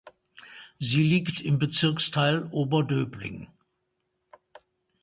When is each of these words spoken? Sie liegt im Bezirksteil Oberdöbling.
Sie 0.79 1.03
liegt 1.03 1.41
im 1.41 1.59
Bezirksteil 1.59 2.47
Oberdöbling. 2.49 3.45